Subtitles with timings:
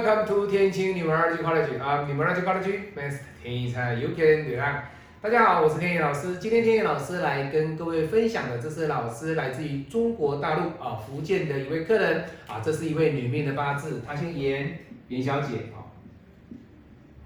[0.00, 4.90] Welcome to 天晴女 r 二 College 啊，女 r 二 College，Master 天一才 You can 对啊。
[5.20, 6.38] 大家好，我是天野老师。
[6.38, 14.78] 今天天野老师来跟各位分享的，这是老师来自于中国大陆啊福建的一位客人啊，这是一位女命的八字，她姓严，
[15.08, 15.84] 严小姐啊。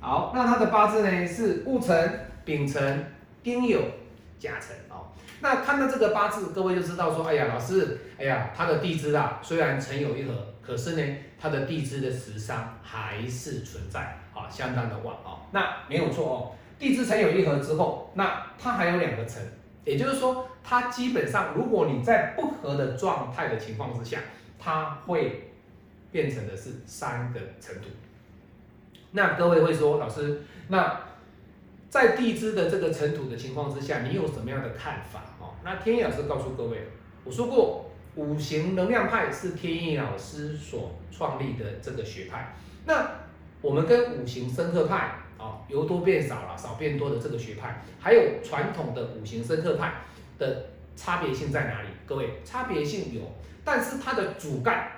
[0.01, 3.07] 好，那她的八字呢是戊辰、丙辰、
[3.45, 3.83] 丁酉、
[4.41, 5.14] 甲辰哦。
[5.41, 15.41] 那看到这个八字，各位就知道说，哎呀，老师，哎呀，他的地支啊，虽然辰酉一合，可是呢，他的地支的食伤还是存在啊，相当的旺哦。
[15.53, 16.53] 那没有错哦。
[16.79, 19.43] 地支辰酉一合之后，那它还有两个辰，
[19.85, 24.19] 也就是说，它基本上如果你在不合的状态的情况之下，
[24.59, 25.53] 它会
[26.11, 27.89] 变成的是三个辰土。
[29.13, 31.01] 那各位会说，老师，那
[31.95, 35.23] 在地支的这个尘土的情况之下，你有什么样的看法？
[35.39, 36.89] 哦，那天意老师告诉各位，
[37.23, 42.53] 我说过，五行能量派是天意老师所创立的这个学派。
[42.85, 43.09] 那
[43.63, 45.21] 我们跟五行生克派。
[45.37, 49.93] 啊，由多变少了，少变多的这个学派，还有传统的五行生克派
[50.39, 51.89] 的差别性在哪里？
[52.07, 53.21] 各位，差别性有，
[53.65, 54.89] 但是它的主干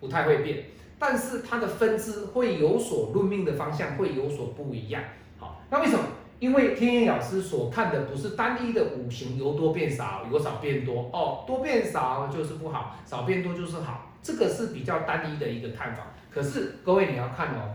[0.00, 0.64] 不太会变，
[0.98, 5.02] 但是它的分支会有所论命的方向会有所不一样。
[5.38, 6.04] 好，那为什么？
[6.38, 16.02] 因为天野老师所看的不是单一的五行由多变少，由少变多哦，多变少就是不好，少变多就是好，这个是比较单一的一个看法。
[16.30, 17.74] 可是各位你要看哦。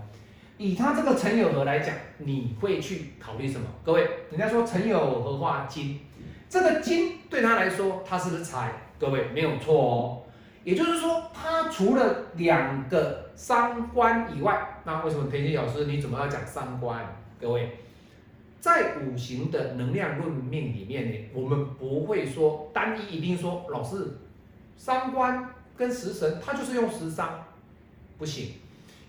[0.58, 3.66] 以他这个辰酉合来讲，你会去考虑什么？
[3.84, 6.00] 各位，人家说辰酉合化金，
[6.48, 8.72] 这个金对他来说，他是不是财？
[9.00, 10.22] 各位没有错哦。
[10.64, 17.04] 也就是说，他除了两个三官以外，那为什么田心老师你怎么要讲三官？
[17.42, 17.80] 各位，
[18.62, 24.08] 在五行的能量论命里面呢，我们不会说单一一定说老师
[24.78, 27.44] 三官跟食神，他就是用食伤，
[28.18, 28.52] 不行。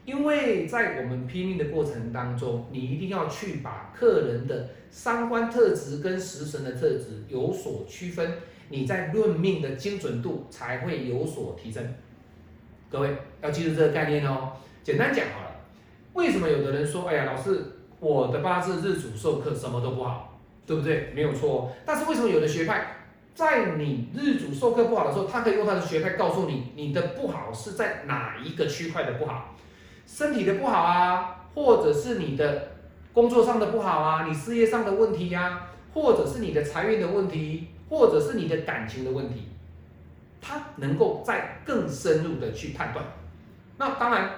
[0.04, 8.38] 因为在我们拼命的过程当中，你一定要去把客人的三观特质跟食神的特质有所区分，
[8.70, 11.94] 你在论命的精准度才会有所提升。
[12.90, 14.52] 各位要记住这个概念哦。
[14.82, 15.56] 简单讲好了，
[16.14, 17.64] 为什么有的人说，哎呀，老师，
[18.02, 20.36] 我的八字日主受克什么都不好，
[20.66, 21.12] 对不对？
[21.14, 21.70] 没有错。
[21.86, 22.96] 但是为什么有的学派
[23.32, 29.54] 在你日主受克不好的时候，他可以用他的学派告诉你，你的不好是在哪一个区块的不好？
[30.04, 32.72] 身体的不好啊，或者是你的
[33.12, 39.48] 工作上的不好啊，你事业上的问题呀，或者是你的财运的问题，或者是你的感情的问题，
[40.40, 43.04] 他能够再更深入的去判断。
[43.78, 44.30] 那当然，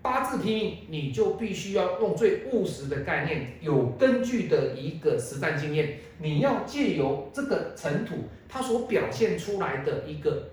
[0.00, 10.50] 八字拼命，你就必须要用最务实的概念，有根据的一个实战经验，你要借由这个尘土，它所表现出来的一个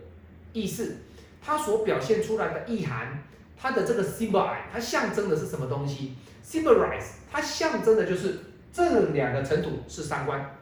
[0.53, 0.97] 意思，
[1.41, 3.23] 它所表现出来的意涵。
[3.57, 8.39] 它的这个 symbolize，它象征的是什么东西？symbolize，它象征的就是
[8.71, 10.57] 这两个尘土是三观，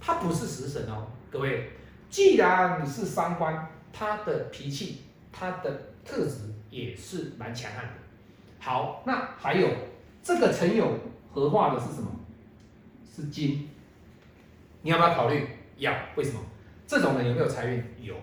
[0.00, 1.70] 它不是食神哦，各位。
[2.10, 7.92] 既然你是三观，它的脾气、它的特质也是蛮强悍的。
[8.58, 9.68] 好，那还有
[10.22, 10.84] 这个辰酉
[11.32, 12.08] 合化的是什么？
[13.14, 13.70] 是金。
[14.82, 15.46] 你要不要考虑？
[15.78, 15.92] 要。
[16.16, 16.40] 为什么？
[16.86, 17.82] 这种人有没有财运？
[18.00, 18.14] 有。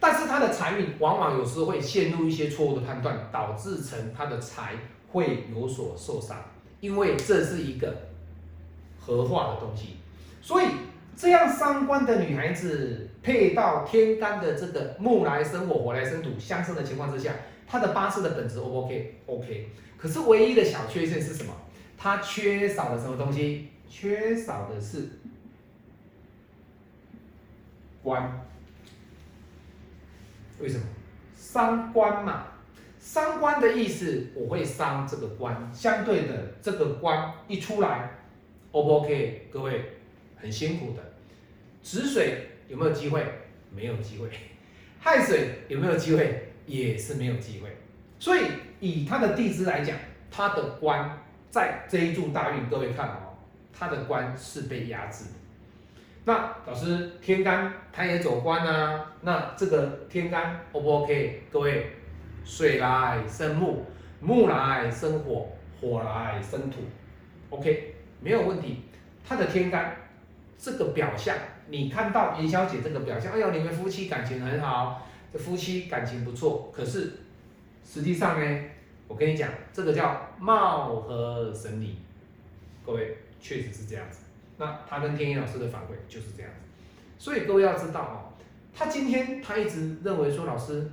[0.00, 4.74] 但是他的财运往往有时候会陷入一些错误的判断，导致成他的财
[5.10, 6.36] 会有所受伤，
[6.80, 7.94] 因为这是一个
[9.00, 9.96] 合化的东西。
[10.40, 10.66] 所以
[11.16, 17.32] 这样三观的女孩子配到天干的这个木来生火，火来生土相生的情况之下，
[17.68, 19.68] 它的八字的本质 O 不 OK？OK。
[19.96, 21.52] 可是唯一的小缺陷是什么？
[21.96, 23.68] 它缺少了什么东西？
[23.88, 25.08] 缺少的是
[28.02, 28.46] 官。
[30.60, 30.84] 为什么
[31.36, 32.46] 伤官嘛？
[32.98, 35.70] 伤官的意思，我会伤这个官。
[35.74, 38.10] 相对的，这个官一出来
[38.72, 39.48] ，O 不 OK？
[39.52, 39.98] 各位
[40.36, 41.02] 很辛苦的。
[41.82, 43.24] 止水有没有机会？
[43.74, 44.28] 没有机会。
[45.00, 46.47] 亥水有没有机会？
[46.68, 47.76] 也是没有机会。
[48.20, 48.42] 所以
[48.78, 49.96] 以他的地支来讲，
[50.30, 51.18] 他的官
[51.50, 53.34] 在这一柱大运，各位看哦，
[53.72, 55.30] 他的官是被压制的。
[56.24, 61.44] 那老师天干他也走官啊，那这个天干 O 不 OK？
[61.50, 61.90] 各位，
[62.44, 63.86] 水来生木，
[64.20, 65.48] 木来生火，
[65.80, 66.80] 火来生土
[67.48, 68.82] ，OK，没有问题。
[69.26, 69.96] 他的天干
[70.58, 71.34] 这个表象，
[71.68, 76.72] 你看到严小姐这个表象，哎呦，你们夫妻感情很好，这夫妻感情不错。
[76.74, 77.12] 可是
[77.84, 78.64] 实际上呢，
[79.06, 81.96] 我跟你讲，这个叫貌合神离，
[82.84, 84.20] 各位确实是这样子。
[84.56, 86.58] 那他跟天一老师的反馈就是这样子，
[87.18, 88.16] 所以各位要知道哦，
[88.74, 90.90] 他今天他一直认为说老师，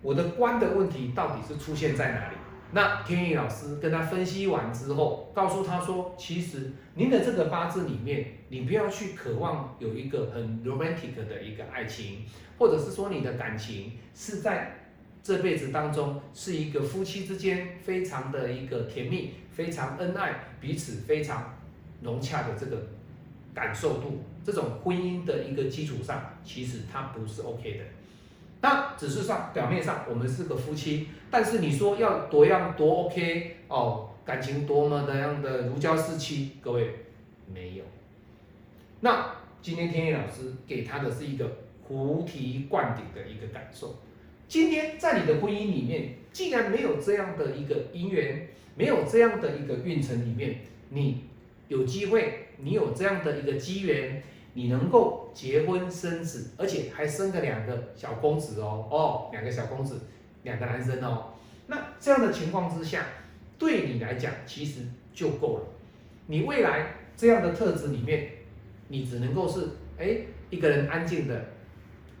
[0.00, 2.36] 我的观的问题到底是出现在哪里？
[2.74, 12.24] 那天意老师跟他分析完之后，告诉他说，其实您的这个八字里面，你不要去渴望有一个很 romantic 的一个爱情，
[12.58, 14.74] 或者是说你的感情是在
[15.22, 21.54] 这辈子当中是一个夫妻之间非常的一个甜蜜、非常恩爱、彼此非常
[22.00, 22.88] 融洽的这个
[23.54, 27.84] 感受度，这种婚姻的一个基础上，其实它不是 OK 的。
[28.62, 37.00] 那只是上表面上我们是个夫妻，但是你说要多样多 OK 哦，感情多么的样的如胶似漆，各位
[37.52, 37.84] 没有。
[39.00, 43.96] 那今天天野老师给他的是一个菩提灌顶的一个感受。
[44.46, 50.60] 今天在你的婚姻里面，既然没有这样的一个姻缘，没有这样的一个运程里面，
[50.90, 51.24] 你
[51.66, 54.22] 有机会，你有这样的一个机缘。
[54.54, 60.00] 你能够结婚生子，而且还生个两个小公子哦哦，两个小公子，
[60.42, 61.32] 两个男生哦。
[61.66, 63.06] 那这样的情况之下，
[63.58, 64.80] 对你来讲其实
[65.14, 65.64] 就够了。
[66.26, 68.30] 你未来这样的特质里面，
[68.88, 69.68] 你只能够是
[69.98, 70.18] 哎
[70.50, 71.46] 一个人安静的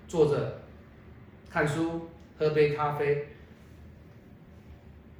[0.08, 0.62] 坐着
[1.50, 2.08] 看书，
[2.38, 3.28] 喝杯咖啡。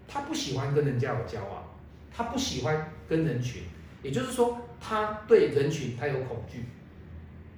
[0.08, 1.64] 他不喜欢跟人家有交往，
[2.14, 3.62] 他不喜欢跟人群，
[4.02, 6.64] 也就是说，他对人群他有恐惧。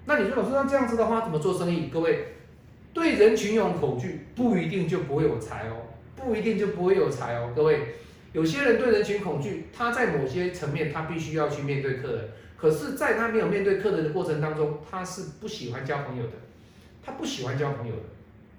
[0.06, 1.88] 那你说老师，那这样子的话怎么做生意？
[1.88, 2.34] 各位，
[2.92, 5.76] 对人群有恐惧，不一定就不会有财哦，
[6.14, 7.52] 不一定就不会有财哦。
[7.56, 7.94] 各位，
[8.32, 12.28] 有些人对人群恐惧，他在某些层面他必须要去面对客人，
[12.58, 16.32] 可是在他没有面对客人的过程当中，他是不喜欢交朋友的，
[17.02, 18.02] 他不喜欢交朋友的。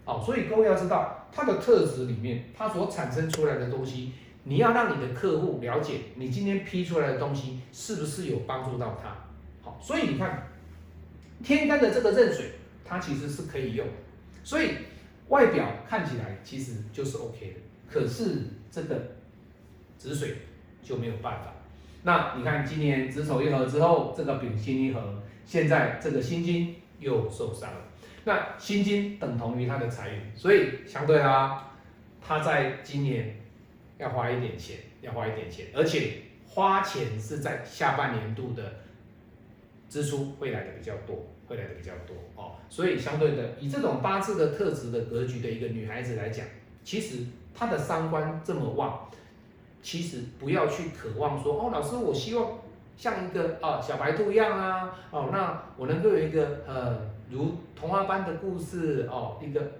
[0.05, 4.13] 哦，所以各位要知道，他的特质里面，他所产生出来的东西，
[4.45, 9.15] 你要让你的客户了解，你今天批出来的东西是不是有帮助到他。
[9.61, 10.47] 好，所以你看。
[11.43, 12.51] 天干的这个壬水，
[12.83, 13.85] 它其实是可以用，
[14.43, 14.71] 所以
[15.27, 17.59] 外表看起来其实就是 OK 的。
[17.89, 18.99] 可是这个
[19.97, 20.35] 子水
[20.83, 21.53] 就没有办法。
[22.03, 27.81] 那你看今年子丑一合之后，这个丙辛一合，现在这个辛金又受伤了。
[28.23, 31.73] 那辛金等同于他的财运，所以相对啊，
[32.21, 33.37] 他在今年
[33.97, 38.84] 要花一点钱，要花一点钱，而且花钱是在下半年度的。
[39.95, 46.45] 支出会来的比较多，会来的比较多哦，所以相对的，以这种八字的特质的格局的一个女孩子来讲，
[46.83, 47.19] 其实
[47.53, 49.07] 她的三观这么旺，
[49.81, 52.59] 其实不要去渴望说哦，老师，我希望
[52.97, 56.97] 像一个啊小白兔一样啊，哦，那我能够有一个呃
[57.29, 59.71] 如童话般的故事哦，一个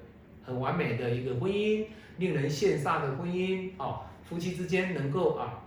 [0.46, 1.88] 很完美的一个婚姻，
[2.20, 5.62] 令人羡煞的婚姻哦，夫妻之间能够啊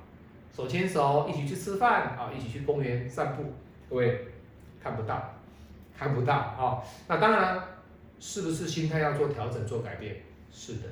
[0.57, 3.45] 手牵手一起去吃饭啊，一起去公园散步。
[3.91, 4.27] 各位
[4.83, 5.35] 看不到，
[5.97, 6.83] 看不到啊！
[7.09, 7.63] 那当然，
[8.21, 10.23] 是不是心态要做调整、做改变？
[10.51, 10.83] 是的。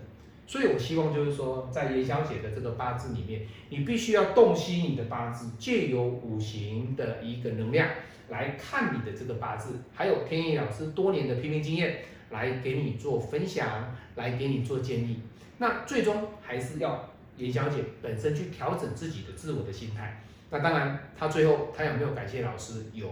[0.46, 7.88] 所以我希望就是说，在严小姐的这个八字里面，你必须要洞悉你的八字，借由五行的一个能量
[8.28, 11.98] 来看你的这个八字，还有天意老师多年的批评经验
[12.30, 15.20] 来给你做分享，来给你做建议。
[15.58, 20.22] 那最终还是要严小姐本身去调整自己的自我的心态。
[20.50, 22.84] 那当然，她最后她有没有感谢老师？
[22.92, 23.08] 有，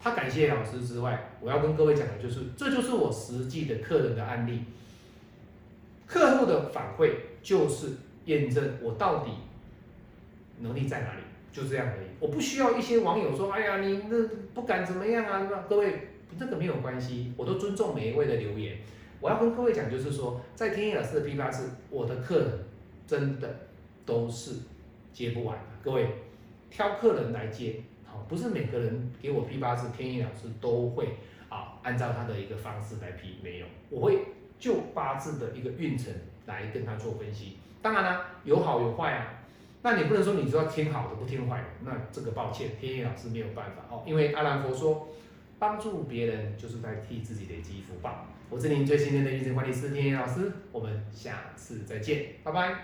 [0.00, 4.62] 他感谢老师之外，我要跟各位讲的就是，这就是我实际的客人的案例，
[6.06, 7.10] 客户的反馈
[7.42, 7.88] 就是
[8.26, 9.30] 验证我到底
[10.60, 11.20] 能力在哪里，
[11.52, 12.06] 就这样而已。
[12.20, 14.16] 我不需要一些网友说，哎呀，你那
[14.54, 15.64] 不敢怎么样啊？
[15.68, 18.78] 各位，这个没有关系，我都尊重每一位的留言。
[19.20, 22.50] 我要跟各位讲，就是说，在天意老师的批发室，我的客人
[23.04, 23.52] 真的
[24.06, 24.52] 都是
[25.12, 26.06] 接不完的，各位。
[26.70, 27.82] 挑客人来接，
[28.28, 31.16] 不是每个人给我批八字，天意老师都会
[31.48, 34.26] 啊，按照他的一个方式来批，没有，我会
[34.58, 36.12] 就八字的一个运程
[36.46, 37.56] 来跟他做分析。
[37.80, 39.42] 当然啦，有好有坏啊，
[39.82, 45.08] 那你不能说你就要听好的不听坏的，那这个抱歉，天意老师没有办法哦，因为阿兰佛说，
[45.58, 48.26] 帮助别人就是在替自己累积福报。
[48.50, 52.74] 我是您最信任的运程管理师天意老师，我们下次再见，拜拜。